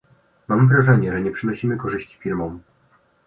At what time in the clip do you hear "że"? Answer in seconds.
1.11-1.21